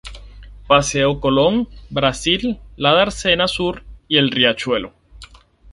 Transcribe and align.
Paseo 0.65 1.19
Colón, 1.19 1.69
Brasil, 1.91 2.57
la 2.75 2.91
Dársena 2.95 3.47
Sur 3.47 3.83
y 4.07 4.17
el 4.17 4.31
Riachuelo. 4.31 4.93